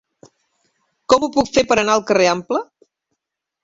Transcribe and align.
Com 1.15 1.27
ho 1.27 1.31
puc 1.37 1.53
fer 1.59 1.67
per 1.69 1.81
anar 1.85 1.97
al 2.01 2.05
carrer 2.11 2.29
Ample? 2.35 2.67